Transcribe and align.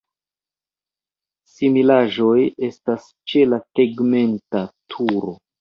Similaĵoj 1.57 2.33
estas 2.71 3.07
ĉe 3.33 3.47
la 3.53 3.63
tegmenta 3.81 4.65
turo. 4.95 5.35